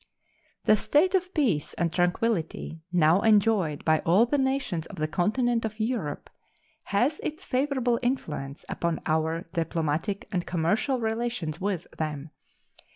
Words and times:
The 0.65 0.75
state 0.75 1.13
of 1.13 1.31
peace 1.31 1.75
and 1.75 1.93
tranquillity 1.93 2.81
now 2.91 3.21
enjoyed 3.21 3.85
by 3.85 3.99
all 3.99 4.25
the 4.25 4.39
nations 4.39 4.87
of 4.87 4.95
the 4.95 5.07
continent 5.07 5.63
of 5.63 5.79
Europe 5.79 6.31
has 6.85 7.19
its 7.19 7.45
favorable 7.45 7.99
influence 8.01 8.65
upon 8.67 8.99
our 9.05 9.41
diplomatic 9.53 10.27
and 10.31 10.47
commercial 10.47 10.99
relations 10.99 11.61
with 11.61 11.85
them. 11.99 12.31